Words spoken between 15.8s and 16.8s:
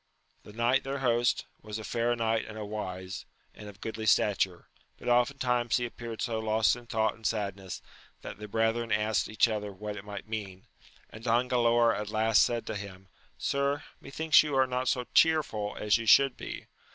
you should be